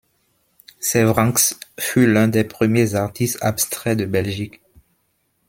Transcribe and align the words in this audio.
Servranckx 0.79 1.59
fut 1.79 2.07
l'un 2.11 2.27
des 2.27 2.43
premiers 2.43 2.95
artistes 2.95 3.37
abstraits 3.41 3.95
de 3.99 4.05
Belgique. 4.05 4.59